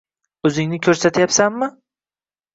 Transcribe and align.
O`zingni 0.49 0.79
ko`rsatyapsanmi 0.87 1.69